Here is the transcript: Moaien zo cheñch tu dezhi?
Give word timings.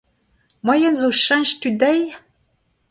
Moaien 0.65 0.95
zo 1.01 1.09
cheñch 1.23 1.51
tu 1.61 1.69
dezhi? 1.81 2.05